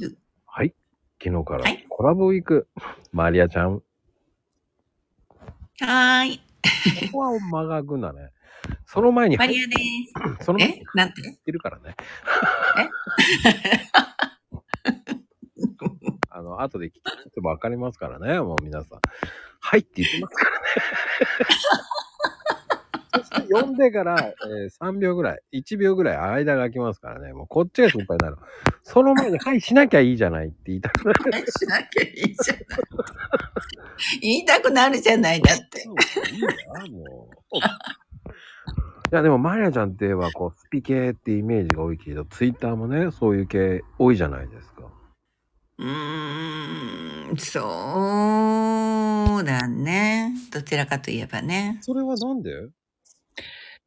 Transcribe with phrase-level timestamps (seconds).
[0.00, 0.14] 9。
[0.46, 0.74] はい。
[1.22, 2.68] 昨日からはいコラボウィーク。
[3.12, 3.74] マリアちゃん。
[3.74, 6.40] はーい。
[7.12, 8.30] ここは間が空くんだね。
[8.86, 9.74] その前にマリアで
[10.44, 10.80] その前にす。
[10.80, 10.84] え？
[10.94, 11.22] なんて？
[11.22, 11.94] 言ってるからね。
[16.30, 16.92] あの、後で聞い
[17.32, 19.00] てもわかりますからね、もう皆さん。
[19.60, 20.64] はいって言ってますからね。
[23.54, 24.16] そして読んでから、
[24.46, 27.32] えー3秒ぐらい、1秒ぐらい間が空きますからね。
[27.32, 28.36] もうこっちが心配になる。
[28.82, 31.30] その前に、はい、しなきゃいいじゃないって言いたくなる。
[31.34, 32.66] えしなきゃいいじゃない。
[34.20, 35.82] 言いたくなるじゃない、だって。
[35.82, 36.42] いい
[36.72, 37.56] な、もう。
[39.12, 44.82] いや、でも、マリアちゃんって言えば、こう、スピ系ってイメージが多いけど、ツイッターもね、そういう系多いじゃないですか。
[45.78, 47.60] うーん、そ
[49.40, 50.32] うだね。
[50.52, 51.78] どちらかといえばね。
[51.82, 52.50] それはなんで？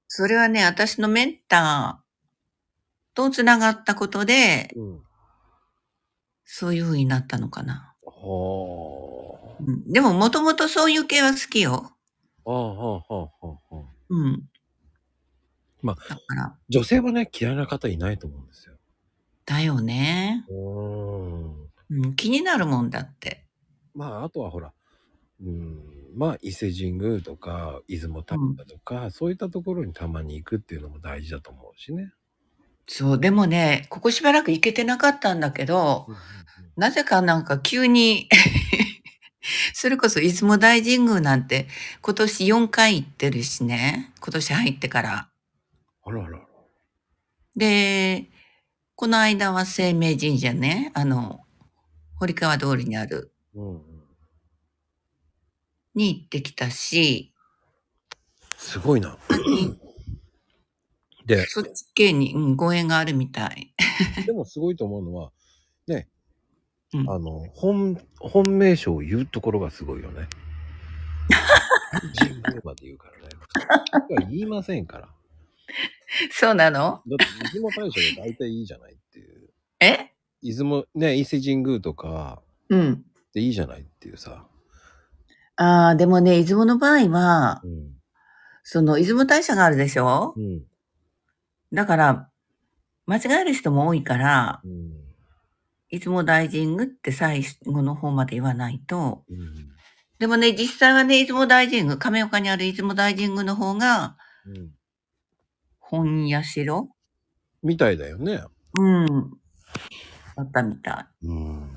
[0.08, 5.04] それはね、私のメンターと繋がったことで、うん。
[6.46, 7.94] そういう風になったのかな。
[8.06, 11.92] はうん、でも、もともとそういう系は好きよ。
[12.46, 12.52] あ。
[12.52, 13.76] ああ、はあ、はあ、はあ。
[14.10, 14.44] うん。
[15.82, 18.76] まだから、女性はね、嫌いな方いないと思うんですよ。
[19.46, 20.46] だよね。
[20.50, 21.68] うーん。
[21.90, 23.46] うん、気になるもんだって。
[23.94, 24.74] まあ、あとはほら、
[25.42, 32.12] うん、まあ、伊勢神宮とか、出雲大社とか、そういったところにたまに行くっていうのも大事だと思うしね。
[32.88, 36.08] そう、でもね、ここしばらく行けてなかったんだけど、
[36.76, 38.30] なぜかなんか急に、
[39.74, 41.68] それこそ出雲大神宮なんて
[42.02, 44.12] 今年4回行ってるしね。
[44.20, 45.30] 今年入ってから。
[46.04, 46.40] あらあら。
[47.56, 48.30] で、
[48.96, 51.42] この間は生命神社ね、あの、
[52.16, 53.97] 堀川通りにある、うんうん。
[55.98, 57.34] に行ってきたし、
[58.56, 59.18] すごいな。
[61.26, 63.74] で、そっち系に、うん、ご縁があるみたい。
[64.26, 65.32] でもすごいと思うのは、
[65.88, 66.08] ね、
[66.94, 70.28] うんあの、本、本名称を言うところがすごいよね。
[72.20, 73.30] 神宮まで言うからね。
[74.08, 75.10] 普通は言いませんから。
[76.32, 77.02] そうなの？
[77.08, 79.50] だって、出雲大社で大体いいじゃないっていう。
[79.82, 80.12] え？
[80.42, 83.04] 出雲、ね、伊勢神宮とかうん。
[83.34, 84.48] でいいじゃないっていうさ。
[85.58, 87.94] ああ、でもね、出雲の場合はう、ん。
[88.64, 90.34] その、出雲大社があるでしょ？
[90.38, 90.64] うん。
[91.74, 92.30] だから、
[93.08, 94.92] 間違える人も多いから、うん。
[95.90, 99.24] 出雲大神宮って最後の方まで言わないと。
[99.30, 99.70] うん。
[100.20, 104.72] でもね、実際はね、出雲大神宮、亀岡にある出雲大神宮の方が、うん。
[105.80, 106.44] 本社
[107.64, 108.44] みたいだよね。
[108.78, 109.06] うん。
[110.36, 111.77] だったみたうん。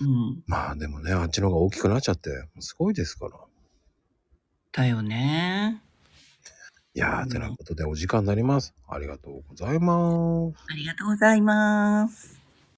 [0.00, 0.04] い。
[0.04, 0.42] うん。
[0.46, 2.30] まあでもね、あっちの方が大きくなっちゃって、
[2.60, 3.32] すごいですから。
[4.72, 5.82] だよね。
[6.94, 8.74] いやー、てなことでお時間になります。
[8.88, 10.64] ありがとうございます。
[10.68, 12.39] ありがとうございます。